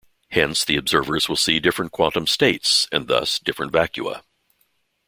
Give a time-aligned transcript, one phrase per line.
[0.29, 4.23] Hence, the observers will see different quantum states and thus different vacua.